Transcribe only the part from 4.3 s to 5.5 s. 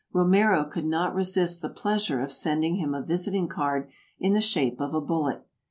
the shape of a bullet.